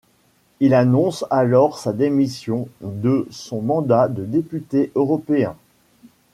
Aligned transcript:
Il 0.61 0.73
annonce 0.73 1.25
alors 1.29 1.77
sa 1.77 1.93
démission 1.93 2.67
de 2.81 3.27
son 3.29 3.61
mandat 3.61 4.07
de 4.07 4.23
député 4.23 4.91
européen. 4.95 5.55